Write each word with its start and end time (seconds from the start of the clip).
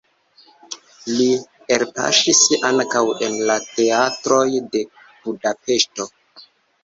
Li 1.17 1.27
elpaŝis 1.75 2.39
ankaŭ 2.69 3.03
en 3.27 3.37
la 3.49 3.57
teatroj 3.67 4.41
de 4.77 4.81
Budapeŝto. 5.27 6.09